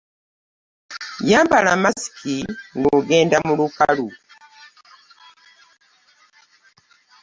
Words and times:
Yambala 1.29 1.71
masiki 1.83 2.37
nga 2.77 2.89
ogenda 2.99 3.37
mu 3.45 3.53
lukalu. 3.59 4.07